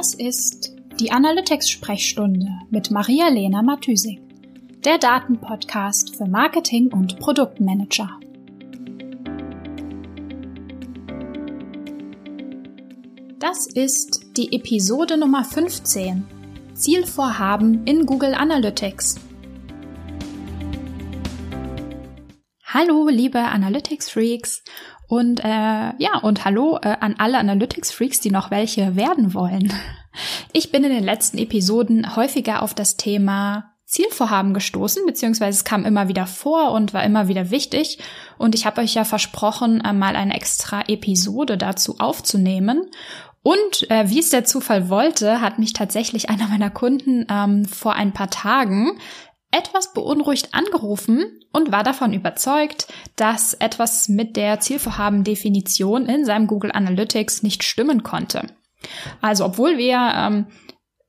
Das 0.00 0.14
ist 0.14 0.74
die 0.98 1.12
Analytics-Sprechstunde 1.12 2.48
mit 2.70 2.90
Maria-Lena 2.90 3.60
Matysik, 3.60 4.18
der 4.82 4.96
Datenpodcast 4.96 6.16
für 6.16 6.24
Marketing 6.24 6.90
und 6.90 7.18
Produktmanager. 7.18 8.08
Das 13.38 13.66
ist 13.66 14.22
die 14.38 14.54
Episode 14.54 15.18
Nummer 15.18 15.44
15. 15.44 16.24
Zielvorhaben 16.72 17.84
in 17.84 18.06
Google 18.06 18.32
Analytics. 18.32 19.16
Hallo, 22.72 23.08
liebe 23.08 23.40
Analytics-Freaks 23.40 24.62
und 25.08 25.40
äh, 25.40 25.48
ja, 25.48 26.18
und 26.22 26.44
hallo 26.44 26.78
äh, 26.80 26.96
an 27.00 27.16
alle 27.18 27.38
Analytics-Freaks, 27.38 28.20
die 28.20 28.30
noch 28.30 28.52
welche 28.52 28.94
werden 28.94 29.34
wollen. 29.34 29.72
Ich 30.52 30.72
bin 30.72 30.82
in 30.82 30.90
den 30.90 31.04
letzten 31.04 31.38
Episoden 31.38 32.16
häufiger 32.16 32.62
auf 32.62 32.74
das 32.74 32.96
Thema 32.96 33.72
Zielvorhaben 33.86 34.54
gestoßen, 34.54 35.04
beziehungsweise 35.06 35.58
es 35.58 35.64
kam 35.64 35.84
immer 35.84 36.08
wieder 36.08 36.26
vor 36.26 36.72
und 36.72 36.92
war 36.94 37.04
immer 37.04 37.28
wieder 37.28 37.50
wichtig. 37.50 37.98
Und 38.38 38.56
ich 38.56 38.66
habe 38.66 38.80
euch 38.80 38.94
ja 38.94 39.04
versprochen, 39.04 39.80
äh, 39.80 39.92
mal 39.92 40.14
eine 40.14 40.34
extra 40.34 40.82
Episode 40.88 41.58
dazu 41.58 41.96
aufzunehmen. 41.98 42.88
Und 43.42 43.90
äh, 43.90 44.10
wie 44.10 44.18
es 44.18 44.30
der 44.30 44.44
Zufall 44.44 44.88
wollte, 44.90 45.40
hat 45.40 45.58
mich 45.58 45.72
tatsächlich 45.72 46.28
einer 46.28 46.46
meiner 46.48 46.70
Kunden 46.70 47.26
ähm, 47.30 47.64
vor 47.64 47.94
ein 47.94 48.12
paar 48.12 48.30
Tagen 48.30 48.98
etwas 49.50 49.92
beunruhigt 49.92 50.54
angerufen 50.54 51.40
und 51.52 51.72
war 51.72 51.82
davon 51.82 52.12
überzeugt, 52.12 52.86
dass 53.16 53.54
etwas 53.54 54.08
mit 54.08 54.36
der 54.36 54.60
Zielvorhabendefinition 54.60 56.06
in 56.06 56.24
seinem 56.24 56.46
Google 56.46 56.72
Analytics 56.72 57.42
nicht 57.42 57.64
stimmen 57.64 58.02
konnte. 58.02 58.46
Also 59.20 59.44
obwohl 59.44 59.76
wir 59.76 60.12
ähm, 60.14 60.46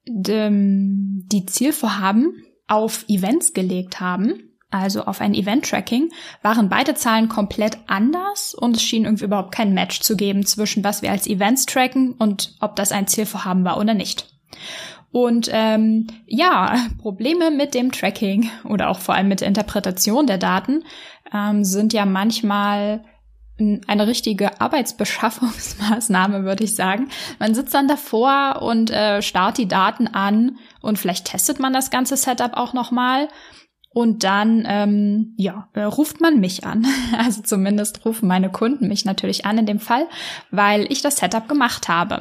die 0.05 1.45
Zielvorhaben 1.45 2.43
auf 2.67 3.05
Events 3.07 3.53
gelegt 3.53 3.99
haben, 3.99 4.51
also 4.71 5.03
auf 5.03 5.21
ein 5.21 5.33
Event-Tracking, 5.33 6.11
waren 6.41 6.69
beide 6.69 6.95
Zahlen 6.95 7.29
komplett 7.29 7.77
anders 7.87 8.55
und 8.55 8.77
es 8.77 8.83
schien 8.83 9.03
irgendwie 9.03 9.25
überhaupt 9.25 9.53
kein 9.53 9.73
Match 9.73 9.99
zu 9.99 10.15
geben 10.15 10.45
zwischen 10.45 10.83
was 10.83 11.01
wir 11.01 11.11
als 11.11 11.27
Events 11.27 11.65
tracken 11.65 12.13
und 12.13 12.55
ob 12.61 12.75
das 12.75 12.91
ein 12.91 13.07
Zielvorhaben 13.07 13.65
war 13.65 13.77
oder 13.77 13.93
nicht. 13.93 14.27
Und 15.11 15.49
ähm, 15.51 16.07
ja, 16.25 16.75
Probleme 16.99 17.51
mit 17.51 17.73
dem 17.73 17.91
Tracking 17.91 18.49
oder 18.63 18.89
auch 18.89 18.99
vor 18.99 19.15
allem 19.15 19.27
mit 19.27 19.41
der 19.41 19.49
Interpretation 19.49 20.25
der 20.25 20.37
Daten 20.37 20.83
ähm, 21.33 21.63
sind 21.63 21.93
ja 21.93 22.05
manchmal 22.05 23.03
eine 23.87 24.07
richtige 24.07 24.59
Arbeitsbeschaffungsmaßnahme, 24.59 26.43
würde 26.43 26.63
ich 26.63 26.75
sagen. 26.75 27.09
Man 27.39 27.53
sitzt 27.53 27.73
dann 27.73 27.87
davor 27.87 28.61
und 28.61 28.89
äh, 28.89 29.21
starrt 29.21 29.57
die 29.57 29.67
Daten 29.67 30.07
an 30.07 30.57
und 30.81 30.97
vielleicht 30.97 31.25
testet 31.25 31.59
man 31.59 31.73
das 31.73 31.91
ganze 31.91 32.17
Setup 32.17 32.53
auch 32.53 32.73
nochmal. 32.73 33.27
Und 33.93 34.23
dann, 34.23 34.63
ähm, 34.67 35.33
ja, 35.37 35.67
äh, 35.73 35.83
ruft 35.83 36.21
man 36.21 36.39
mich 36.39 36.65
an. 36.65 36.87
Also 37.17 37.41
zumindest 37.41 38.05
rufen 38.05 38.27
meine 38.27 38.49
Kunden 38.49 38.87
mich 38.87 39.03
natürlich 39.03 39.45
an 39.45 39.57
in 39.57 39.65
dem 39.65 39.79
Fall, 39.79 40.07
weil 40.49 40.89
ich 40.89 41.01
das 41.01 41.17
Setup 41.17 41.47
gemacht 41.49 41.89
habe. 41.89 42.19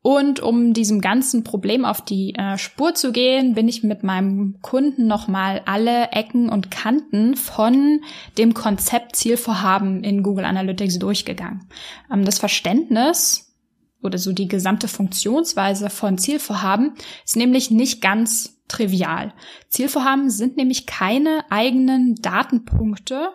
Und 0.00 0.40
um 0.40 0.74
diesem 0.74 1.00
ganzen 1.00 1.42
Problem 1.42 1.84
auf 1.84 2.00
die 2.00 2.34
äh, 2.36 2.56
Spur 2.56 2.94
zu 2.94 3.10
gehen, 3.10 3.54
bin 3.54 3.68
ich 3.68 3.82
mit 3.82 4.04
meinem 4.04 4.58
Kunden 4.62 5.06
nochmal 5.08 5.62
alle 5.66 6.12
Ecken 6.12 6.48
und 6.48 6.70
Kanten 6.70 7.36
von 7.36 8.00
dem 8.38 8.54
Konzept 8.54 9.16
Zielvorhaben 9.16 10.04
in 10.04 10.22
Google 10.22 10.44
Analytics 10.44 11.00
durchgegangen. 11.00 11.66
Ähm, 12.12 12.24
das 12.24 12.38
Verständnis 12.38 13.56
oder 14.00 14.18
so 14.18 14.32
die 14.32 14.46
gesamte 14.46 14.86
Funktionsweise 14.86 15.90
von 15.90 16.16
Zielvorhaben 16.16 16.94
ist 17.24 17.36
nämlich 17.36 17.72
nicht 17.72 18.00
ganz 18.00 18.60
trivial. 18.68 19.34
Zielvorhaben 19.68 20.30
sind 20.30 20.56
nämlich 20.56 20.86
keine 20.86 21.44
eigenen 21.50 22.14
Datenpunkte, 22.16 23.30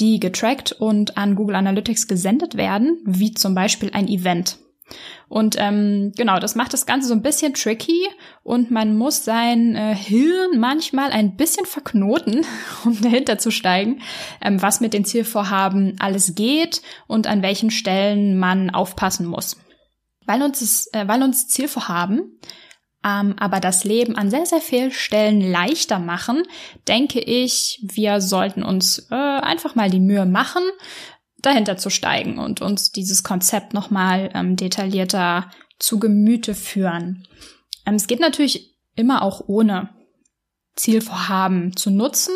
die 0.00 0.18
getrackt 0.18 0.72
und 0.72 1.16
an 1.16 1.36
Google 1.36 1.56
Analytics 1.56 2.08
gesendet 2.08 2.56
werden, 2.56 2.98
wie 3.04 3.34
zum 3.34 3.54
Beispiel 3.54 3.90
ein 3.92 4.08
Event. 4.08 4.58
Und 5.28 5.56
ähm, 5.58 6.12
genau, 6.16 6.38
das 6.38 6.54
macht 6.54 6.72
das 6.72 6.86
Ganze 6.86 7.08
so 7.08 7.14
ein 7.14 7.22
bisschen 7.22 7.54
tricky 7.54 8.08
und 8.42 8.70
man 8.70 8.96
muss 8.96 9.24
sein 9.24 9.76
äh, 9.76 9.94
Hirn 9.94 10.58
manchmal 10.58 11.10
ein 11.10 11.36
bisschen 11.36 11.66
verknoten, 11.66 12.46
um 12.84 13.00
dahinter 13.00 13.38
zu 13.38 13.50
steigen, 13.50 14.00
ähm, 14.40 14.62
was 14.62 14.80
mit 14.80 14.94
den 14.94 15.04
Zielvorhaben 15.04 15.96
alles 15.98 16.34
geht 16.34 16.82
und 17.06 17.26
an 17.26 17.42
welchen 17.42 17.70
Stellen 17.70 18.38
man 18.38 18.70
aufpassen 18.70 19.26
muss. 19.26 19.56
Weil 20.24 20.42
uns, 20.42 20.60
das, 20.60 20.88
äh, 20.92 21.06
weil 21.08 21.22
uns 21.22 21.48
Zielvorhaben 21.48 22.38
ähm, 23.04 23.36
aber 23.38 23.60
das 23.60 23.84
Leben 23.84 24.16
an 24.16 24.30
sehr, 24.30 24.44
sehr 24.44 24.60
vielen 24.60 24.90
Stellen 24.90 25.40
leichter 25.40 25.98
machen, 25.98 26.42
denke 26.88 27.20
ich, 27.20 27.80
wir 27.82 28.20
sollten 28.20 28.62
uns 28.62 29.06
äh, 29.10 29.14
einfach 29.14 29.74
mal 29.74 29.88
die 29.88 30.00
Mühe 30.00 30.26
machen, 30.26 30.62
dahinter 31.40 31.76
zu 31.76 31.90
steigen 31.90 32.38
und 32.38 32.60
uns 32.60 32.92
dieses 32.92 33.22
Konzept 33.22 33.74
nochmal 33.74 34.30
ähm, 34.34 34.56
detaillierter 34.56 35.50
zu 35.78 35.98
Gemüte 35.98 36.54
führen. 36.54 37.26
Ähm, 37.86 37.94
es 37.94 38.06
geht 38.06 38.20
natürlich 38.20 38.76
immer 38.96 39.22
auch 39.22 39.42
ohne 39.46 39.90
Zielvorhaben 40.74 41.76
zu 41.76 41.90
nutzen. 41.90 42.34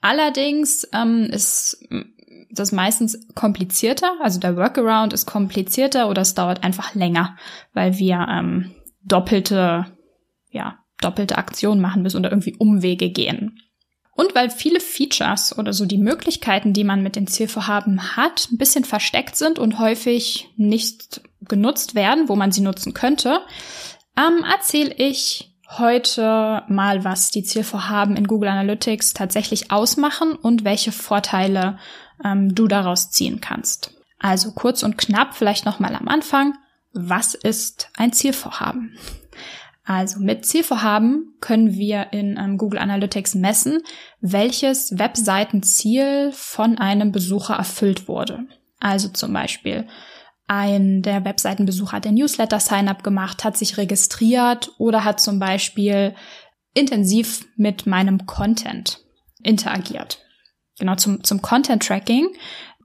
Allerdings 0.00 0.88
ähm, 0.92 1.24
ist 1.24 1.86
das 2.50 2.72
meistens 2.72 3.28
komplizierter, 3.34 4.16
also 4.22 4.40
der 4.40 4.56
Workaround 4.56 5.12
ist 5.12 5.26
komplizierter 5.26 6.08
oder 6.08 6.22
es 6.22 6.34
dauert 6.34 6.64
einfach 6.64 6.94
länger, 6.94 7.36
weil 7.74 7.98
wir 7.98 8.26
ähm, 8.30 8.74
doppelte, 9.02 9.86
ja, 10.50 10.78
doppelte 11.00 11.36
Aktionen 11.36 11.80
machen 11.80 12.02
müssen 12.02 12.18
oder 12.18 12.30
irgendwie 12.30 12.56
Umwege 12.56 13.10
gehen. 13.10 13.60
Und 14.18 14.34
weil 14.34 14.50
viele 14.50 14.80
Features 14.80 15.56
oder 15.56 15.72
so 15.72 15.86
die 15.86 15.96
Möglichkeiten, 15.96 16.72
die 16.72 16.82
man 16.82 17.04
mit 17.04 17.14
den 17.14 17.28
Zielvorhaben 17.28 18.16
hat, 18.16 18.48
ein 18.50 18.58
bisschen 18.58 18.82
versteckt 18.84 19.36
sind 19.36 19.60
und 19.60 19.78
häufig 19.78 20.48
nicht 20.56 21.20
genutzt 21.42 21.94
werden, 21.94 22.28
wo 22.28 22.34
man 22.34 22.50
sie 22.50 22.60
nutzen 22.60 22.94
könnte, 22.94 23.42
ähm, 24.16 24.44
erzähle 24.44 24.92
ich 24.92 25.54
heute 25.68 26.64
mal, 26.66 27.04
was 27.04 27.30
die 27.30 27.44
Zielvorhaben 27.44 28.16
in 28.16 28.26
Google 28.26 28.48
Analytics 28.48 29.14
tatsächlich 29.14 29.70
ausmachen 29.70 30.32
und 30.32 30.64
welche 30.64 30.90
Vorteile 30.90 31.78
ähm, 32.24 32.56
du 32.56 32.66
daraus 32.66 33.12
ziehen 33.12 33.40
kannst. 33.40 33.94
Also 34.18 34.50
kurz 34.50 34.82
und 34.82 34.98
knapp 34.98 35.36
vielleicht 35.36 35.64
nochmal 35.64 35.94
am 35.94 36.08
Anfang. 36.08 36.54
Was 36.92 37.34
ist 37.34 37.88
ein 37.96 38.12
Zielvorhaben? 38.12 38.98
Also 39.88 40.20
mit 40.20 40.44
Zielvorhaben 40.44 41.34
können 41.40 41.72
wir 41.72 42.12
in 42.12 42.36
ähm, 42.36 42.58
Google 42.58 42.78
Analytics 42.78 43.34
messen, 43.34 43.80
welches 44.20 44.98
Webseitenziel 44.98 46.30
von 46.32 46.76
einem 46.76 47.10
Besucher 47.10 47.54
erfüllt 47.54 48.06
wurde. 48.06 48.46
Also 48.80 49.08
zum 49.08 49.32
Beispiel 49.32 49.88
ein 50.46 51.00
der 51.00 51.24
Webseitenbesucher 51.24 51.92
hat 51.92 52.06
ein 52.06 52.16
Newsletter 52.16 52.60
Sign-up 52.60 53.02
gemacht, 53.02 53.44
hat 53.44 53.56
sich 53.56 53.78
registriert 53.78 54.70
oder 54.76 55.04
hat 55.04 55.20
zum 55.20 55.38
Beispiel 55.38 56.14
intensiv 56.74 57.46
mit 57.56 57.86
meinem 57.86 58.26
Content 58.26 59.00
interagiert. 59.42 60.18
Genau 60.78 60.96
zum, 60.96 61.24
zum 61.24 61.40
Content 61.40 61.82
Tracking 61.82 62.28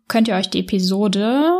könnt 0.07 0.29
ihr 0.29 0.35
euch 0.35 0.49
die 0.49 0.61
Episode 0.61 1.51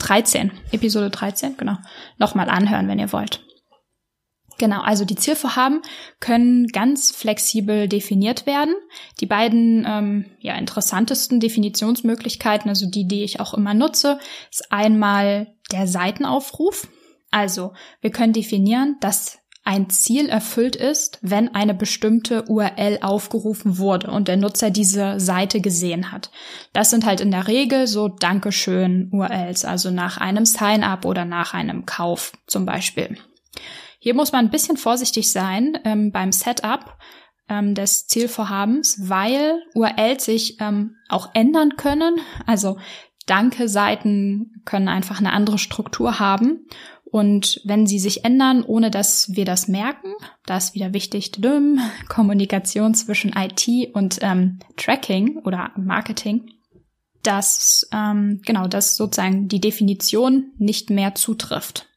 13, 0.00 0.50
Episode 0.72 1.10
13, 1.10 1.56
genau, 1.56 1.76
nochmal 2.18 2.50
anhören, 2.50 2.88
wenn 2.88 2.98
ihr 2.98 3.12
wollt. 3.12 3.44
Genau, 4.58 4.80
also 4.80 5.04
die 5.04 5.14
Zielvorhaben 5.14 5.82
können 6.18 6.66
ganz 6.66 7.12
flexibel 7.12 7.86
definiert 7.88 8.44
werden. 8.44 8.74
Die 9.20 9.26
beiden 9.26 9.86
ähm, 9.88 10.24
ja, 10.40 10.56
interessantesten 10.56 11.38
Definitionsmöglichkeiten, 11.38 12.68
also 12.68 12.90
die, 12.90 13.06
die 13.06 13.22
ich 13.22 13.38
auch 13.38 13.54
immer 13.54 13.72
nutze, 13.72 14.18
ist 14.50 14.72
einmal 14.72 15.54
der 15.70 15.86
Seitenaufruf. 15.86 16.88
Also 17.30 17.72
wir 18.00 18.10
können 18.10 18.32
definieren, 18.32 18.96
dass 19.00 19.38
ein 19.62 19.90
Ziel 19.90 20.28
erfüllt 20.28 20.76
ist, 20.76 21.18
wenn 21.20 21.54
eine 21.54 21.74
bestimmte 21.74 22.44
URL 22.48 23.00
aufgerufen 23.02 23.76
wurde 23.76 24.10
und 24.10 24.26
der 24.26 24.38
Nutzer 24.38 24.70
diese 24.70 25.20
Seite 25.20 25.60
gesehen 25.60 26.10
hat. 26.10 26.30
Das 26.72 26.90
sind 26.90 27.04
halt 27.04 27.20
in 27.20 27.30
der 27.30 27.48
Regel 27.48 27.86
so 27.86 28.08
Dankeschön 28.08 29.10
URLs, 29.12 29.66
also 29.66 29.90
nach 29.90 30.16
einem 30.16 30.46
Sign-up 30.46 31.04
oder 31.04 31.26
nach 31.26 31.52
einem 31.52 31.84
Kauf 31.84 32.32
zum 32.46 32.64
Beispiel. 32.64 33.18
Hier 34.08 34.14
muss 34.14 34.32
man 34.32 34.46
ein 34.46 34.50
bisschen 34.50 34.78
vorsichtig 34.78 35.30
sein 35.32 35.78
ähm, 35.84 36.12
beim 36.12 36.32
Setup 36.32 36.96
ähm, 37.50 37.74
des 37.74 38.06
Zielvorhabens, 38.06 39.06
weil 39.06 39.62
URLs 39.74 40.24
sich 40.24 40.56
ähm, 40.60 40.96
auch 41.10 41.28
ändern 41.34 41.76
können. 41.76 42.18
Also 42.46 42.78
Danke-Seiten 43.26 44.62
können 44.64 44.88
einfach 44.88 45.18
eine 45.18 45.34
andere 45.34 45.58
Struktur 45.58 46.18
haben. 46.18 46.66
Und 47.04 47.60
wenn 47.66 47.86
sie 47.86 47.98
sich 47.98 48.24
ändern, 48.24 48.62
ohne 48.62 48.90
dass 48.90 49.36
wir 49.36 49.44
das 49.44 49.68
merken, 49.68 50.14
da 50.46 50.56
ist 50.56 50.74
wieder 50.74 50.94
wichtig, 50.94 51.32
Kommunikation 52.08 52.94
zwischen 52.94 53.34
IT 53.36 53.94
und 53.94 54.20
ähm, 54.22 54.60
Tracking 54.78 55.36
oder 55.44 55.72
Marketing, 55.76 56.50
dass 57.22 57.86
ähm, 57.92 58.40
genau 58.42 58.68
das 58.68 58.96
sozusagen 58.96 59.48
die 59.48 59.60
Definition 59.60 60.52
nicht 60.56 60.88
mehr 60.88 61.14
zutrifft. 61.14 61.90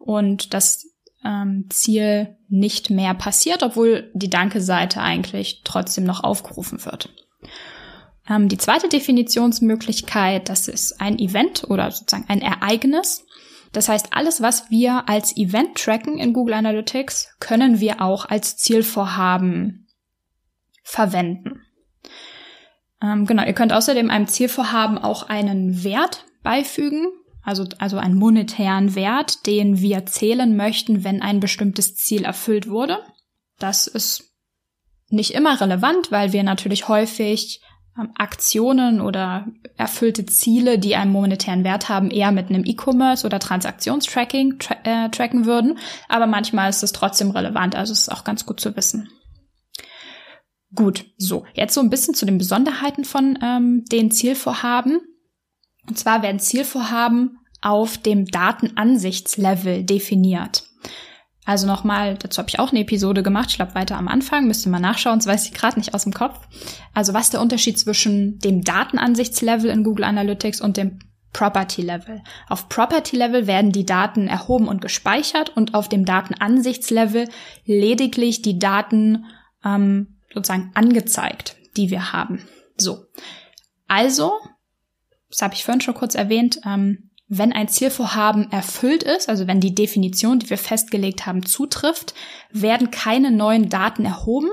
Und 0.00 0.52
das 0.52 0.95
ähm, 1.26 1.66
Ziel 1.70 2.36
nicht 2.48 2.90
mehr 2.90 3.14
passiert, 3.14 3.62
obwohl 3.62 4.10
die 4.14 4.30
Danke-Seite 4.30 5.00
eigentlich 5.00 5.62
trotzdem 5.64 6.04
noch 6.04 6.22
aufgerufen 6.22 6.84
wird. 6.84 7.10
Ähm, 8.28 8.48
die 8.48 8.58
zweite 8.58 8.88
Definitionsmöglichkeit, 8.88 10.48
das 10.48 10.68
ist 10.68 11.00
ein 11.00 11.18
Event 11.18 11.64
oder 11.68 11.90
sozusagen 11.90 12.28
ein 12.28 12.40
Ereignis. 12.40 13.26
Das 13.72 13.88
heißt, 13.88 14.12
alles, 14.12 14.40
was 14.40 14.70
wir 14.70 15.08
als 15.08 15.36
Event 15.36 15.76
tracken 15.76 16.18
in 16.18 16.32
Google 16.32 16.54
Analytics, 16.54 17.36
können 17.40 17.80
wir 17.80 18.00
auch 18.00 18.24
als 18.24 18.56
Zielvorhaben 18.56 19.88
verwenden. 20.82 21.62
Ähm, 23.02 23.26
genau, 23.26 23.44
ihr 23.44 23.52
könnt 23.52 23.72
außerdem 23.72 24.08
einem 24.10 24.28
Zielvorhaben 24.28 24.98
auch 24.98 25.24
einen 25.28 25.82
Wert 25.82 26.24
beifügen, 26.42 27.08
also, 27.46 27.64
also 27.78 27.98
einen 27.98 28.16
monetären 28.16 28.94
Wert, 28.96 29.46
den 29.46 29.80
wir 29.80 30.04
zählen 30.04 30.56
möchten, 30.56 31.04
wenn 31.04 31.22
ein 31.22 31.38
bestimmtes 31.38 31.94
Ziel 31.94 32.24
erfüllt 32.24 32.68
wurde. 32.68 32.98
Das 33.58 33.86
ist 33.86 34.34
nicht 35.08 35.30
immer 35.30 35.60
relevant, 35.60 36.10
weil 36.10 36.32
wir 36.32 36.42
natürlich 36.42 36.88
häufig 36.88 37.60
ähm, 37.96 38.10
Aktionen 38.16 39.00
oder 39.00 39.46
erfüllte 39.76 40.26
Ziele, 40.26 40.80
die 40.80 40.96
einen 40.96 41.12
monetären 41.12 41.62
Wert 41.62 41.88
haben, 41.88 42.10
eher 42.10 42.32
mit 42.32 42.48
einem 42.48 42.64
E-Commerce 42.64 43.24
oder 43.24 43.38
Transaktionstracking 43.38 44.58
tra 44.58 44.76
äh, 44.82 45.08
tracken 45.10 45.46
würden. 45.46 45.78
Aber 46.08 46.26
manchmal 46.26 46.68
ist 46.68 46.82
es 46.82 46.90
trotzdem 46.90 47.30
relevant, 47.30 47.76
also 47.76 47.92
es 47.92 48.00
ist 48.00 48.12
auch 48.12 48.24
ganz 48.24 48.44
gut 48.44 48.58
zu 48.58 48.74
wissen. 48.74 49.08
Gut, 50.74 51.06
so, 51.16 51.46
jetzt 51.54 51.74
so 51.74 51.80
ein 51.80 51.90
bisschen 51.90 52.14
zu 52.14 52.26
den 52.26 52.38
Besonderheiten 52.38 53.04
von 53.04 53.38
ähm, 53.40 53.84
den 53.84 54.10
Zielvorhaben. 54.10 55.00
Und 55.88 55.98
zwar 55.98 56.22
werden 56.22 56.40
Zielvorhaben 56.40 57.38
auf 57.60 57.98
dem 57.98 58.26
Datenansichtslevel 58.26 59.84
definiert. 59.84 60.64
Also 61.44 61.68
nochmal, 61.68 62.16
dazu 62.18 62.38
habe 62.38 62.48
ich 62.48 62.58
auch 62.58 62.70
eine 62.70 62.80
Episode 62.80 63.22
gemacht, 63.22 63.50
ich 63.50 63.56
glaube 63.56 63.76
weiter 63.76 63.96
am 63.96 64.08
Anfang, 64.08 64.48
müsste 64.48 64.68
mal 64.68 64.80
nachschauen, 64.80 65.20
das 65.20 65.28
weiß 65.28 65.46
ich 65.46 65.54
gerade 65.54 65.78
nicht 65.78 65.94
aus 65.94 66.02
dem 66.02 66.12
Kopf. 66.12 66.40
Also 66.92 67.14
was 67.14 67.30
der 67.30 67.40
Unterschied 67.40 67.78
zwischen 67.78 68.40
dem 68.40 68.62
Datenansichtslevel 68.62 69.70
in 69.70 69.84
Google 69.84 70.04
Analytics 70.04 70.60
und 70.60 70.76
dem 70.76 70.98
Property 71.32 71.82
Level. 71.82 72.22
Auf 72.48 72.68
Property 72.68 73.16
Level 73.16 73.46
werden 73.46 73.70
die 73.70 73.86
Daten 73.86 74.26
erhoben 74.26 74.66
und 74.68 74.80
gespeichert 74.80 75.56
und 75.56 75.74
auf 75.74 75.88
dem 75.88 76.04
Datenansichtslevel 76.04 77.28
lediglich 77.64 78.42
die 78.42 78.58
Daten 78.58 79.26
ähm, 79.64 80.18
sozusagen 80.32 80.72
angezeigt, 80.74 81.56
die 81.76 81.90
wir 81.90 82.12
haben. 82.12 82.42
So. 82.76 83.04
Also, 83.86 84.32
das 85.30 85.42
habe 85.42 85.54
ich 85.54 85.64
vorhin 85.64 85.80
schon 85.80 85.94
kurz 85.94 86.14
erwähnt, 86.14 86.60
ähm, 86.66 87.10
wenn 87.28 87.52
ein 87.52 87.68
Zielvorhaben 87.68 88.52
erfüllt 88.52 89.02
ist, 89.02 89.28
also 89.28 89.46
wenn 89.46 89.60
die 89.60 89.74
Definition, 89.74 90.38
die 90.38 90.48
wir 90.48 90.58
festgelegt 90.58 91.26
haben, 91.26 91.44
zutrifft, 91.44 92.14
werden 92.50 92.92
keine 92.92 93.32
neuen 93.32 93.68
Daten 93.68 94.04
erhoben, 94.04 94.50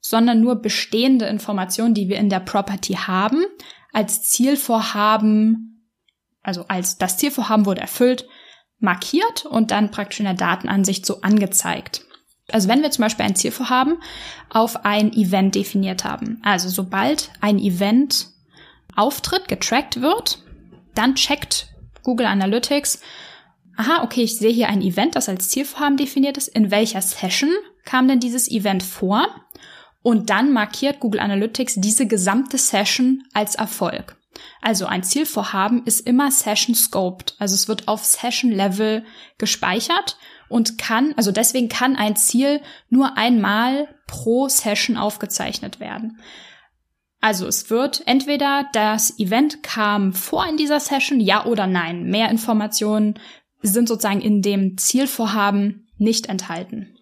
sondern 0.00 0.40
nur 0.40 0.56
bestehende 0.56 1.26
Informationen, 1.26 1.92
die 1.92 2.08
wir 2.08 2.16
in 2.16 2.30
der 2.30 2.40
Property 2.40 2.94
haben, 2.94 3.44
als 3.92 4.22
Zielvorhaben, 4.22 5.92
also 6.42 6.64
als 6.68 6.96
das 6.96 7.18
Zielvorhaben 7.18 7.66
wurde 7.66 7.82
erfüllt, 7.82 8.26
markiert 8.78 9.44
und 9.44 9.70
dann 9.70 9.90
praktisch 9.90 10.20
in 10.20 10.26
der 10.26 10.34
Datenansicht 10.34 11.04
so 11.04 11.20
angezeigt. 11.20 12.06
Also 12.50 12.68
wenn 12.68 12.80
wir 12.80 12.90
zum 12.90 13.02
Beispiel 13.02 13.26
ein 13.26 13.36
Zielvorhaben 13.36 13.98
auf 14.48 14.84
ein 14.86 15.12
Event 15.12 15.54
definiert 15.54 16.04
haben, 16.04 16.40
also 16.42 16.70
sobald 16.70 17.30
ein 17.42 17.58
Event 17.58 18.28
auftritt, 18.98 19.48
getrackt 19.48 20.00
wird, 20.00 20.42
dann 20.94 21.14
checkt 21.14 21.68
Google 22.02 22.26
Analytics, 22.26 23.00
aha, 23.76 24.02
okay, 24.02 24.22
ich 24.22 24.38
sehe 24.38 24.50
hier 24.50 24.68
ein 24.68 24.82
Event, 24.82 25.14
das 25.14 25.28
als 25.28 25.48
Zielvorhaben 25.48 25.96
definiert 25.96 26.36
ist. 26.36 26.48
In 26.48 26.70
welcher 26.70 27.00
Session 27.00 27.50
kam 27.84 28.08
denn 28.08 28.20
dieses 28.20 28.50
Event 28.50 28.82
vor? 28.82 29.28
Und 30.02 30.30
dann 30.30 30.52
markiert 30.52 31.00
Google 31.00 31.20
Analytics 31.20 31.74
diese 31.76 32.06
gesamte 32.06 32.58
Session 32.58 33.24
als 33.32 33.54
Erfolg. 33.54 34.16
Also 34.60 34.86
ein 34.86 35.02
Zielvorhaben 35.02 35.84
ist 35.84 36.06
immer 36.06 36.30
Session 36.30 36.74
scoped. 36.74 37.34
Also 37.38 37.54
es 37.54 37.68
wird 37.68 37.88
auf 37.88 38.04
Session 38.04 38.50
Level 38.50 39.04
gespeichert 39.38 40.16
und 40.48 40.78
kann, 40.78 41.14
also 41.16 41.32
deswegen 41.32 41.68
kann 41.68 41.96
ein 41.96 42.16
Ziel 42.16 42.60
nur 42.88 43.16
einmal 43.16 43.88
pro 44.06 44.48
Session 44.48 44.96
aufgezeichnet 44.96 45.80
werden. 45.80 46.20
Also 47.20 47.46
es 47.46 47.68
wird 47.68 48.02
entweder 48.06 48.66
das 48.72 49.18
Event 49.18 49.62
kam 49.62 50.12
vor 50.12 50.46
in 50.48 50.56
dieser 50.56 50.80
Session, 50.80 51.20
ja 51.20 51.46
oder 51.46 51.66
nein. 51.66 52.04
Mehr 52.04 52.30
Informationen 52.30 53.18
sind 53.60 53.88
sozusagen 53.88 54.20
in 54.20 54.40
dem 54.40 54.78
Zielvorhaben 54.78 55.88
nicht 55.96 56.26
enthalten. 56.26 56.96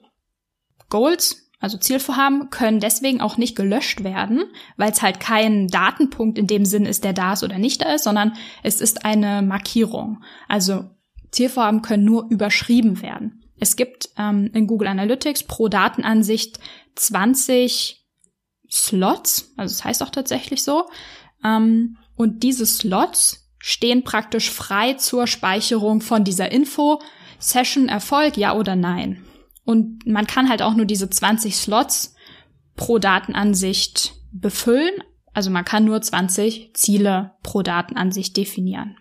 Goals, 0.89 1.51
also 1.61 1.77
Zielvorhaben, 1.77 2.49
können 2.49 2.81
deswegen 2.81 3.21
auch 3.21 3.37
nicht 3.37 3.57
gelöscht 3.57 4.05
werden, 4.05 4.45
weil 4.77 4.91
es 4.91 5.03
halt 5.03 5.21
kein 5.21 5.69
Datenpunkt 5.69 6.39
in 6.39 6.47
dem 6.47 6.65
Sinn 6.65 6.87
ist, 6.87 7.05
der 7.05 7.13
da 7.13 7.35
ist 7.35 7.43
oder 7.43 7.59
nicht 7.59 7.83
da 7.83 7.95
ist, 7.95 8.05
sondern 8.05 8.33
es 8.63 8.81
ist 8.81 9.05
eine 9.05 9.43
Markierung. 9.43 10.23
Also 10.49 10.89
Zielvorhaben 11.31 11.83
können 11.83 12.05
nur 12.05 12.27
überschrieben 12.31 13.03
werden. 13.03 13.43
Es 13.59 13.77
gibt 13.77 14.11
ähm, 14.17 14.51
in 14.55 14.67
Google 14.67 14.89
Analytics 14.89 15.45
pro 15.45 15.69
Datenansicht 15.69 16.59
20 16.95 18.06
Slots, 18.71 19.53
also 19.57 19.73
es 19.73 19.79
das 19.79 19.85
heißt 19.85 20.03
auch 20.03 20.11
tatsächlich 20.11 20.63
so. 20.63 20.89
Ähm, 21.45 21.97
und 22.17 22.43
diese 22.43 22.67
Slots 22.67 23.51
stehen 23.59 24.05
praktisch 24.05 24.51
frei 24.51 24.95
zur 24.95 25.27
Speicherung 25.27 26.01
von 26.01 26.25
dieser 26.25 26.53
Info. 26.53 27.01
Session 27.39 27.89
Erfolg, 27.89 28.37
ja 28.37 28.55
oder 28.55 28.77
nein. 28.77 29.25
Und 29.65 30.07
man 30.07 30.27
kann 30.27 30.49
halt 30.49 30.63
auch 30.63 30.75
nur 30.75 30.87
diese 30.87 31.11
20 31.11 31.57
Slots 31.57 32.15
pro 32.77 32.99
Datenansicht 32.99 34.15
befüllen. 34.33 35.03
Also 35.35 35.51
man 35.51 35.65
kann 35.65 35.85
nur 35.85 36.01
20 36.01 36.75
Ziele 36.75 37.33
pro 37.43 37.63
Datenansicht 37.63 38.37
definieren. 38.37 38.97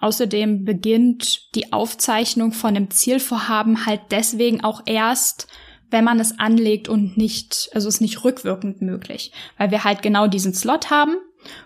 Außerdem 0.00 0.64
beginnt 0.64 1.54
die 1.54 1.72
Aufzeichnung 1.72 2.52
von 2.52 2.74
dem 2.74 2.90
Zielvorhaben 2.90 3.86
halt 3.86 4.00
deswegen 4.10 4.62
auch 4.62 4.82
erst, 4.84 5.46
wenn 5.92 6.04
man 6.04 6.20
es 6.20 6.38
anlegt 6.38 6.88
und 6.88 7.16
nicht, 7.16 7.70
also 7.74 7.88
ist 7.88 8.00
nicht 8.00 8.24
rückwirkend 8.24 8.82
möglich, 8.82 9.32
weil 9.58 9.70
wir 9.70 9.84
halt 9.84 10.02
genau 10.02 10.26
diesen 10.26 10.54
Slot 10.54 10.90
haben 10.90 11.16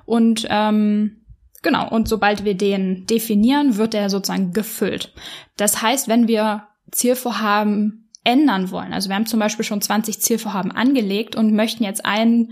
und 0.04 0.46
ähm, 0.50 1.22
genau, 1.62 1.88
und 1.88 2.08
sobald 2.08 2.44
wir 2.44 2.54
den 2.54 3.06
definieren, 3.06 3.76
wird 3.76 3.94
er 3.94 4.10
sozusagen 4.10 4.52
gefüllt. 4.52 5.12
Das 5.56 5.82
heißt, 5.82 6.08
wenn 6.08 6.28
wir 6.28 6.66
Zielvorhaben 6.90 8.10
ändern 8.24 8.70
wollen, 8.70 8.92
also 8.92 9.08
wir 9.08 9.16
haben 9.16 9.26
zum 9.26 9.40
Beispiel 9.40 9.64
schon 9.64 9.80
20 9.80 10.20
Zielvorhaben 10.20 10.72
angelegt 10.72 11.36
und 11.36 11.54
möchten 11.54 11.84
jetzt 11.84 12.04
ein 12.04 12.50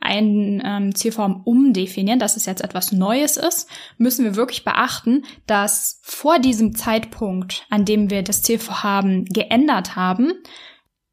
ein 0.00 0.62
ähm, 0.64 0.94
Zielvorhaben 0.94 1.42
umdefinieren, 1.44 2.20
dass 2.20 2.36
es 2.36 2.46
jetzt 2.46 2.62
etwas 2.62 2.92
Neues 2.92 3.36
ist, 3.36 3.68
müssen 3.96 4.24
wir 4.24 4.36
wirklich 4.36 4.64
beachten, 4.64 5.24
dass 5.46 6.00
vor 6.02 6.38
diesem 6.38 6.74
Zeitpunkt, 6.76 7.66
an 7.68 7.84
dem 7.84 8.10
wir 8.10 8.22
das 8.22 8.42
Zielvorhaben 8.42 9.24
geändert 9.24 9.96
haben, 9.96 10.32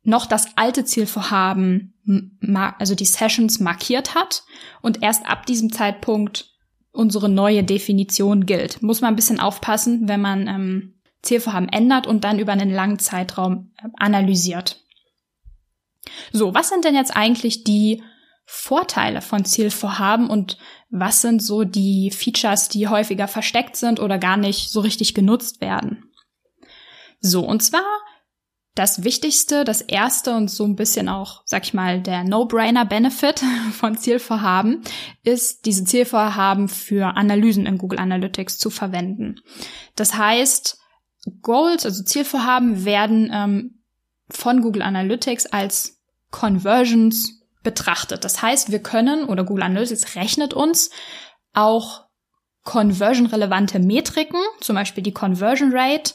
noch 0.05 0.25
das 0.25 0.55
alte 0.55 0.85
Zielvorhaben, 0.85 1.93
also 2.79 2.95
die 2.95 3.05
Sessions 3.05 3.59
markiert 3.59 4.15
hat 4.15 4.43
und 4.81 5.01
erst 5.03 5.25
ab 5.25 5.45
diesem 5.45 5.71
Zeitpunkt 5.71 6.53
unsere 6.91 7.27
neue 7.27 7.63
Definition 7.63 8.45
gilt. 8.45 8.81
Muss 8.81 9.01
man 9.01 9.13
ein 9.13 9.15
bisschen 9.15 9.39
aufpassen, 9.39 10.07
wenn 10.07 10.21
man 10.21 10.47
ähm, 10.47 10.93
Zielvorhaben 11.23 11.69
ändert 11.69 12.07
und 12.07 12.23
dann 12.23 12.39
über 12.39 12.53
einen 12.53 12.69
langen 12.71 12.99
Zeitraum 12.99 13.71
äh, 13.77 13.89
analysiert. 13.97 14.81
So, 16.31 16.53
was 16.53 16.69
sind 16.69 16.85
denn 16.85 16.95
jetzt 16.95 17.15
eigentlich 17.15 17.63
die 17.63 18.03
Vorteile 18.45 19.21
von 19.21 19.43
Zielvorhaben 19.43 20.29
und 20.29 20.57
was 20.89 21.21
sind 21.21 21.41
so 21.41 21.63
die 21.63 22.11
Features, 22.11 22.69
die 22.69 22.87
häufiger 22.87 23.27
versteckt 23.27 23.75
sind 23.75 23.99
oder 23.99 24.19
gar 24.19 24.37
nicht 24.37 24.71
so 24.71 24.81
richtig 24.81 25.15
genutzt 25.15 25.61
werden? 25.61 26.11
So, 27.19 27.43
und 27.43 27.63
zwar 27.63 27.83
das 28.75 29.05
Wichtigste, 29.05 29.63
das 29.63 29.79
Erste 29.81 30.35
und 30.35 30.51
so 30.51 30.65
ein 30.65 30.75
bisschen 30.75 31.07
auch, 31.07 31.41
sag 31.45 31.63
ich 31.63 31.73
mal, 31.73 32.01
der 32.01 32.25
No-Brainer-Benefit 32.25 33.41
von 33.71 33.97
Zielvorhaben 33.97 34.81
ist, 35.23 35.65
diese 35.65 35.85
Zielvorhaben 35.85 36.67
für 36.67 37.15
Analysen 37.15 37.65
in 37.65 37.77
Google 37.77 37.99
Analytics 37.99 38.57
zu 38.57 38.69
verwenden. 38.69 39.39
Das 39.95 40.15
heißt, 40.17 40.77
Goals, 41.41 41.85
also 41.85 42.03
Zielvorhaben, 42.03 42.83
werden 42.85 43.31
ähm, 43.33 43.83
von 44.29 44.61
Google 44.61 44.81
Analytics 44.81 45.45
als 45.47 46.01
Conversions 46.29 47.41
betrachtet. 47.63 48.25
Das 48.25 48.41
heißt, 48.41 48.71
wir 48.71 48.79
können 48.79 49.23
oder 49.23 49.45
Google 49.45 49.63
Analytics 49.63 50.15
rechnet 50.15 50.53
uns 50.53 50.91
auch 51.53 52.05
conversion-relevante 52.63 53.79
Metriken, 53.79 54.41
zum 54.59 54.75
Beispiel 54.75 55.03
die 55.03 55.13
Conversion 55.13 55.71
Rate, 55.71 56.13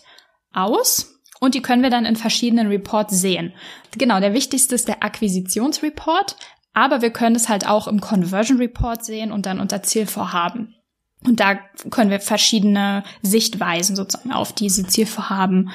aus 0.53 1.20
und 1.41 1.55
die 1.55 1.63
können 1.63 1.83
wir 1.83 1.91
dann 1.91 2.05
in 2.05 2.17
verschiedenen 2.17 2.69
Reports 2.69 3.21
sehen. 3.21 3.53
Genau, 3.99 4.21
der 4.21 4.35
wichtigste 4.35 4.75
ist 4.75 4.87
der 4.87 5.03
Akquisitionsreport, 5.03 6.37
aber 6.73 7.03
wir 7.03 7.11
können 7.11 7.35
es 7.35 7.49
halt 7.49 7.67
auch 7.67 7.89
im 7.89 8.01
Conversion 8.01 8.59
Report 8.59 9.05
sehen 9.05 9.33
und 9.33 9.47
dann 9.47 9.59
unter 9.59 9.83
Zielvorhaben. 9.83 10.77
Und 11.25 11.41
da 11.41 11.57
können 11.91 12.11
wir 12.11 12.21
verschiedene 12.21 13.03
Sichtweisen 13.23 13.97
sozusagen 13.97 14.33
auf 14.33 14.53
diese 14.53 14.87
Zielvorhaben, 14.87 15.71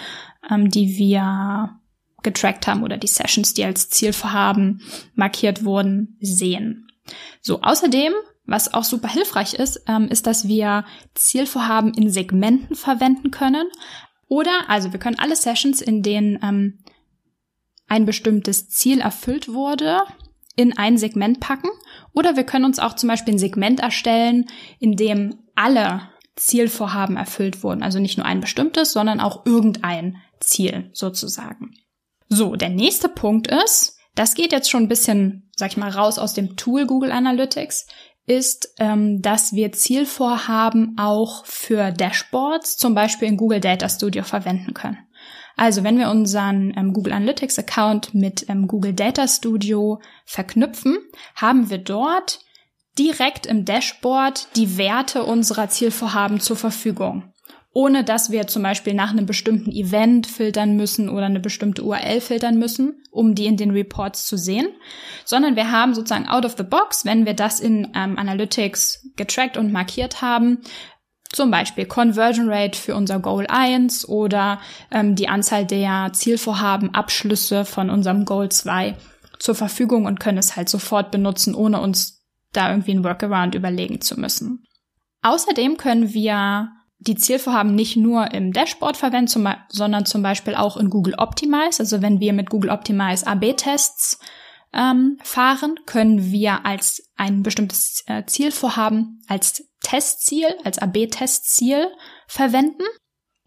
ähm, 0.50 0.70
die 0.70 0.98
wir 0.98 1.80
getrackt 2.24 2.66
haben 2.66 2.84
oder 2.84 2.98
die 2.98 3.08
Sessions, 3.08 3.54
die 3.54 3.64
als 3.64 3.90
Zielvorhaben 3.90 4.82
markiert 5.14 5.64
wurden, 5.64 6.18
sehen. 6.20 6.88
So, 7.42 7.62
außerdem, 7.62 8.14
was 8.46 8.74
auch 8.74 8.84
super 8.84 9.08
hilfreich 9.08 9.54
ist, 9.54 9.84
ähm, 9.88 10.08
ist, 10.08 10.26
dass 10.26 10.48
wir 10.48 10.86
Zielvorhaben 11.14 11.94
in 11.94 12.10
Segmenten 12.10 12.76
verwenden 12.76 13.30
können. 13.30 13.68
Oder, 14.28 14.70
also 14.70 14.92
wir 14.92 15.00
können 15.00 15.20
alle 15.20 15.36
Sessions, 15.36 15.82
in 15.82 16.02
denen 16.02 16.40
ähm, 16.42 16.80
ein 17.88 18.06
bestimmtes 18.06 18.70
Ziel 18.70 19.00
erfüllt 19.00 19.54
wurde, 19.54 20.02
in 20.56 20.78
ein 20.78 20.98
Segment 20.98 21.40
packen. 21.40 21.70
Oder 22.14 22.36
wir 22.36 22.44
können 22.44 22.66
uns 22.66 22.80
auch 22.80 22.96
zum 22.96 23.10
Beispiel 23.10 23.36
ein 23.36 23.40
Segment 23.40 23.80
erstellen, 23.80 24.46
in 24.80 24.96
dem 24.96 25.40
alle 25.56 26.10
Zielvorhaben 26.36 27.18
erfüllt 27.18 27.64
wurden. 27.64 27.84
Also 27.84 28.00
nicht 28.00 28.18
nur 28.18 28.26
ein 28.26 28.42
bestimmtes, 28.42 28.92
sondern 28.92 29.20
auch 29.20 29.46
irgendein 29.46 30.18
Ziel 30.40 30.90
sozusagen. 30.94 31.76
So, 32.28 32.56
der 32.56 32.70
nächste 32.70 33.10
Punkt 33.10 33.48
ist, 33.48 33.98
das 34.16 34.34
geht 34.34 34.52
jetzt 34.52 34.70
schon 34.70 34.84
ein 34.84 34.90
bisschen, 34.90 35.50
sag 35.56 35.72
ich 35.72 35.78
mal, 35.78 35.90
raus 35.90 36.18
aus 36.18 36.34
dem 36.34 36.56
Tool 36.56 36.86
Google 36.88 37.12
Analytics, 37.12 37.88
ist, 38.26 38.74
ähm, 38.80 39.22
dass 39.22 39.54
wir 39.54 39.72
Zielvorhaben 39.72 40.96
auch 40.98 41.46
für 41.46 41.92
Dashboards, 41.92 42.78
zum 42.78 42.96
Beispiel 42.96 43.28
in 43.28 43.38
Google 43.38 43.60
Data 43.60 43.88
Studio, 43.88 44.24
verwenden 44.24 44.74
können. 44.74 44.98
Also 45.58 45.84
wenn 45.84 45.98
wir 45.98 46.10
unseren 46.10 46.74
ähm, 46.76 46.94
Google 46.94 47.14
Analytics 47.14 47.60
Account 47.60 48.14
mit 48.14 48.50
ähm, 48.50 48.68
Google 48.68 48.94
Data 48.94 49.28
Studio 49.28 50.02
verknüpfen, 50.26 50.98
haben 51.36 51.70
wir 51.70 51.78
dort 51.78 52.40
direkt 52.98 53.46
im 53.46 53.66
Dashboard 53.66 54.48
die 54.56 54.78
Werte 54.78 55.24
unserer 55.24 55.70
Zielvorhaben 55.70 56.40
zur 56.40 56.58
Verfügung. 56.58 57.32
Ohne 57.78 58.06
dass 58.06 58.32
wir 58.32 58.48
zum 58.48 58.64
Beispiel 58.64 58.94
nach 58.94 59.12
einem 59.12 59.26
bestimmten 59.26 59.70
Event 59.70 60.28
filtern 60.28 60.78
müssen 60.78 61.10
oder 61.10 61.26
eine 61.26 61.42
bestimmte 61.42 61.84
URL 61.84 62.22
filtern 62.22 62.58
müssen, 62.58 63.04
um 63.12 63.36
die 63.36 63.48
in 63.48 63.58
den 63.58 63.72
Reports 63.72 64.26
zu 64.28 64.38
sehen, 64.38 64.70
sondern 65.26 65.58
wir 65.58 65.74
haben 65.74 65.94
sozusagen 65.94 66.30
out 66.30 66.46
of 66.46 66.56
the 66.58 66.64
box, 66.64 67.04
wenn 67.04 67.26
wir 67.26 67.34
das 67.34 67.60
in 67.60 67.92
ähm, 67.94 68.18
Analytics 68.18 69.10
getrackt 69.18 69.58
und 69.58 69.74
markiert 69.74 70.22
haben, 70.22 70.60
zum 71.34 71.52
Beispiel 71.52 71.86
Conversion 71.86 72.48
Rate 72.48 72.80
für 72.80 72.96
unser 72.96 73.20
Goal 73.20 73.46
1 73.46 74.08
oder 74.08 74.62
ähm, 74.90 75.16
die 75.16 75.28
Anzahl 75.28 75.66
der 75.66 76.12
Zielvorhaben, 76.14 76.94
Abschlüsse 76.94 77.66
von 77.66 77.90
unserem 77.90 78.24
Goal 78.24 78.48
2 78.48 78.96
zur 79.38 79.54
Verfügung 79.54 80.06
und 80.06 80.22
können 80.22 80.38
es 80.38 80.56
halt 80.56 80.70
sofort 80.70 81.12
benutzen, 81.12 81.54
ohne 81.54 81.82
uns 81.82 82.24
da 82.54 82.70
irgendwie 82.70 82.94
ein 82.94 83.04
Workaround 83.04 83.54
überlegen 83.54 84.00
zu 84.00 84.18
müssen. 84.18 84.64
Außerdem 85.24 85.76
können 85.76 86.14
wir 86.14 86.70
die 87.00 87.16
Zielvorhaben 87.16 87.76
nicht 87.76 87.98
nur 87.98 88.34
im 88.34 88.54
Dashboard 88.54 88.98
verwenden, 88.98 89.28
zum, 89.28 89.48
sondern 89.70 90.06
zum 90.06 90.24
Beispiel 90.24 90.56
auch 90.56 90.78
in 90.78 90.90
Google 90.90 91.16
Optimize. 91.16 91.80
Also 91.80 92.02
wenn 92.02 92.20
wir 92.20 92.34
mit 92.34 92.50
Google 92.50 92.72
Optimize 92.72 93.28
AB-Tests 93.28 94.20
ähm, 94.74 95.18
fahren, 95.24 95.76
können 95.86 96.32
wir 96.32 96.66
als 96.66 97.12
ein 97.16 97.44
bestimmtes 97.44 98.04
äh, 98.08 98.24
Zielvorhaben 98.26 99.22
als 99.28 99.64
Testziel, 99.82 100.48
als 100.64 100.80
AB-Testziel 100.80 101.88
verwenden. 102.28 102.84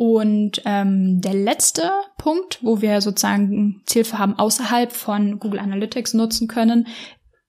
Und 0.01 0.63
ähm, 0.65 1.21
der 1.21 1.35
letzte 1.35 1.91
Punkt, 2.19 2.61
wo 2.63 2.81
wir 2.81 3.01
sozusagen 3.01 3.83
Zielvorhaben 3.85 4.39
außerhalb 4.39 4.93
von 4.93 5.41
Google 5.41 5.59
Analytics 5.59 6.15
nutzen 6.15 6.47
können, 6.47 6.87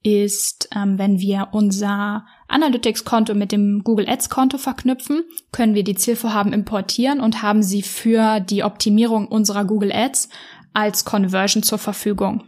ist, 0.03 0.69
ähm, 0.75 0.97
wenn 0.97 1.19
wir 1.19 1.49
unser 1.51 2.25
Analytics-Konto 2.47 3.33
mit 3.33 3.51
dem 3.51 3.83
Google 3.83 4.09
Ads-Konto 4.09 4.57
verknüpfen, 4.57 5.23
können 5.51 5.75
wir 5.75 5.83
die 5.83 5.95
Zielvorhaben 5.95 6.53
importieren 6.53 7.19
und 7.19 7.41
haben 7.41 7.63
sie 7.63 7.81
für 7.81 8.39
die 8.39 8.63
Optimierung 8.63 9.27
unserer 9.27 9.65
Google 9.65 9.91
Ads 9.91 10.29
als 10.73 11.03
Conversion 11.05 11.63
zur 11.63 11.77
Verfügung. 11.77 12.43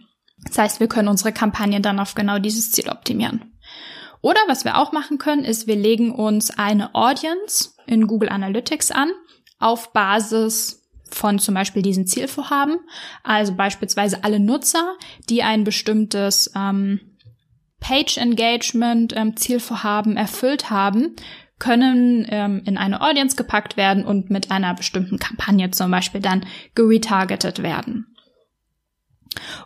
Das 0.45 0.57
heißt, 0.57 0.79
wir 0.79 0.87
können 0.87 1.07
unsere 1.07 1.31
Kampagne 1.31 1.81
dann 1.81 1.99
auf 1.99 2.15
genau 2.15 2.39
dieses 2.39 2.71
Ziel 2.71 2.89
optimieren. 2.89 3.53
Oder 4.21 4.39
was 4.47 4.65
wir 4.65 4.77
auch 4.77 4.91
machen 4.91 5.17
können, 5.17 5.43
ist, 5.43 5.67
wir 5.67 5.75
legen 5.75 6.11
uns 6.11 6.51
eine 6.51 6.93
Audience 6.95 7.71
in 7.85 8.07
Google 8.07 8.29
Analytics 8.29 8.91
an 8.91 9.09
auf 9.59 9.93
Basis 9.93 10.81
von 11.09 11.39
zum 11.39 11.55
Beispiel 11.55 11.81
diesen 11.81 12.07
Zielvorhaben. 12.07 12.79
Also 13.23 13.53
beispielsweise 13.53 14.23
alle 14.23 14.39
Nutzer, 14.39 14.95
die 15.29 15.43
ein 15.43 15.63
bestimmtes 15.63 16.51
ähm, 16.55 17.01
Page 17.81 18.17
Engagement 18.17 19.13
ähm, 19.17 19.35
Zielvorhaben 19.35 20.15
erfüllt 20.15 20.69
haben, 20.69 21.15
können 21.59 22.25
ähm, 22.29 22.61
in 22.65 22.77
eine 22.77 23.01
Audience 23.01 23.35
gepackt 23.35 23.75
werden 23.75 24.05
und 24.05 24.29
mit 24.29 24.49
einer 24.49 24.73
bestimmten 24.73 25.19
Kampagne 25.19 25.69
zum 25.71 25.91
Beispiel 25.91 26.21
dann 26.21 26.45
geretargetet 26.73 27.61
werden. 27.61 28.15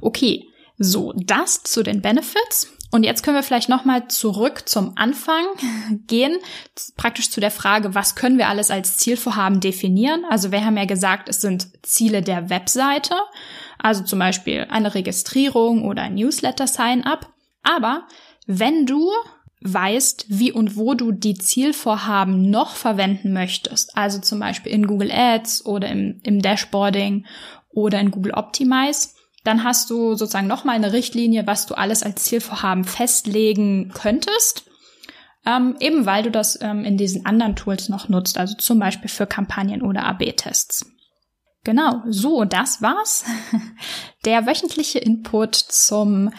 Okay, 0.01 0.47
so 0.77 1.13
das 1.15 1.63
zu 1.63 1.83
den 1.83 2.01
Benefits. 2.01 2.71
Und 2.91 3.03
jetzt 3.03 3.23
können 3.23 3.37
wir 3.37 3.43
vielleicht 3.43 3.69
nochmal 3.69 4.07
zurück 4.07 4.67
zum 4.67 4.93
Anfang 4.95 5.43
gehen, 6.07 6.37
praktisch 6.95 7.29
zu 7.29 7.41
der 7.41 7.51
Frage, 7.51 7.95
was 7.95 8.15
können 8.15 8.37
wir 8.37 8.47
alles 8.47 8.71
als 8.71 8.97
Zielvorhaben 8.97 9.59
definieren? 9.59 10.23
Also 10.29 10.51
wir 10.51 10.65
haben 10.65 10.77
ja 10.77 10.85
gesagt, 10.85 11.29
es 11.29 11.41
sind 11.41 11.67
Ziele 11.83 12.21
der 12.21 12.49
Webseite, 12.49 13.15
also 13.77 14.03
zum 14.03 14.19
Beispiel 14.19 14.67
eine 14.69 14.95
Registrierung 14.95 15.85
oder 15.85 16.03
ein 16.03 16.15
Newsletter-Sign-up. 16.15 17.34
Aber 17.65 18.07
wenn 18.47 18.85
du 18.85 19.11
weißt, 19.61 20.27
wie 20.29 20.51
und 20.51 20.77
wo 20.77 20.93
du 20.93 21.11
die 21.11 21.33
Zielvorhaben 21.33 22.49
noch 22.49 22.75
verwenden 22.75 23.33
möchtest, 23.33 23.97
also 23.97 24.19
zum 24.19 24.39
Beispiel 24.39 24.71
in 24.71 24.87
Google 24.87 25.11
Ads 25.11 25.65
oder 25.65 25.89
im, 25.89 26.19
im 26.23 26.41
Dashboarding 26.41 27.25
oder 27.69 27.99
in 27.99 28.11
Google 28.11 28.33
Optimize, 28.33 29.09
dann 29.43 29.63
hast 29.63 29.89
du 29.89 30.15
sozusagen 30.15 30.47
nochmal 30.47 30.75
eine 30.75 30.93
Richtlinie, 30.93 31.47
was 31.47 31.65
du 31.65 31.75
alles 31.75 32.03
als 32.03 32.23
Zielvorhaben 32.23 32.83
festlegen 32.83 33.91
könntest. 33.93 34.65
Ähm, 35.45 35.75
eben 35.79 36.05
weil 36.05 36.23
du 36.23 36.31
das 36.31 36.59
ähm, 36.61 36.83
in 36.83 36.97
diesen 36.97 37.25
anderen 37.25 37.55
Tools 37.55 37.89
noch 37.89 38.09
nutzt, 38.09 38.37
also 38.37 38.55
zum 38.55 38.79
Beispiel 38.79 39.09
für 39.09 39.27
Kampagnen 39.27 39.83
oder 39.83 40.05
AB-Tests. 40.05 40.91
Genau, 41.63 42.03
so, 42.07 42.45
das 42.45 42.81
war's. 42.81 43.25
Der 44.25 44.45
wöchentliche 44.45 44.99
Input 44.99 45.55
zum 45.55 46.31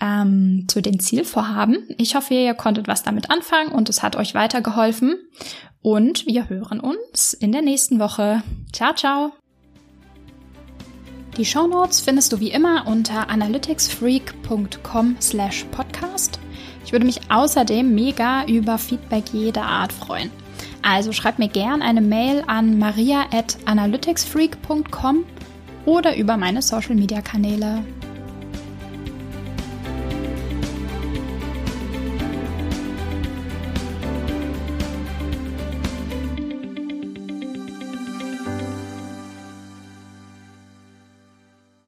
ähm, 0.00 0.66
zu 0.68 0.80
den 0.82 1.00
Zielvorhaben. 1.00 1.88
Ich 1.98 2.14
hoffe, 2.14 2.34
ihr 2.34 2.54
konntet 2.54 2.88
was 2.88 3.02
damit 3.02 3.30
anfangen 3.30 3.72
und 3.72 3.88
es 3.88 4.02
hat 4.02 4.16
euch 4.16 4.34
weitergeholfen. 4.34 5.16
Und 5.82 6.26
wir 6.26 6.48
hören 6.48 6.80
uns 6.80 7.34
in 7.34 7.52
der 7.52 7.62
nächsten 7.62 7.98
Woche. 7.98 8.42
Ciao, 8.72 8.94
ciao! 8.94 9.32
Die 11.36 11.44
Show 11.44 11.66
Notes 11.66 12.00
findest 12.00 12.32
du 12.32 12.38
wie 12.38 12.50
immer 12.50 12.86
unter 12.86 13.28
analyticsfreak.com 13.28 15.16
slash 15.20 15.64
podcast. 15.72 16.38
Ich 16.84 16.92
würde 16.92 17.06
mich 17.06 17.20
außerdem 17.28 17.92
mega 17.92 18.44
über 18.46 18.78
Feedback 18.78 19.24
jeder 19.32 19.64
Art 19.64 19.92
freuen. 19.92 20.30
Also 20.82 21.12
schreib 21.12 21.38
mir 21.38 21.48
gern 21.48 21.82
eine 21.82 22.02
Mail 22.02 22.44
an 22.46 22.78
maria 22.78 23.24
at 23.32 23.56
analyticsfreak.com 23.64 25.24
oder 25.86 26.16
über 26.16 26.36
meine 26.36 26.62
Social 26.62 26.94
Media 26.94 27.20
Kanäle. 27.20 27.82